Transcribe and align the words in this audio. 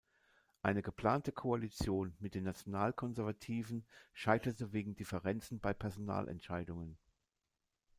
Eine 0.63 0.81
geplante 0.81 1.31
Koalition 1.31 2.15
mit 2.17 2.33
den 2.33 2.43
Nationalkonservativen 2.45 3.85
scheiterte 4.13 4.73
wegen 4.73 4.95
Differenzen 4.95 5.59
bei 5.59 5.75
Personalentscheidungen. 5.75 6.97